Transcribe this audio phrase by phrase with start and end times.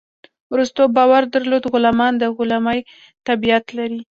[0.53, 2.79] ارسطو باور درلود غلامان د غلامي
[3.27, 3.99] طبیعت لري.